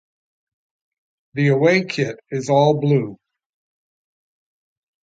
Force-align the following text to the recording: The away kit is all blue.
The 1.35 1.49
away 1.49 1.85
kit 1.85 2.19
is 2.31 2.49
all 2.49 2.79
blue. 2.81 3.19